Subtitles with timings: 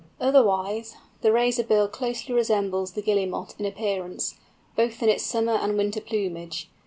[0.19, 4.33] Otherwise, the Razorbill closely resembles the Guillemot in appearance,
[4.75, 6.71] both in its summer and winter plumage.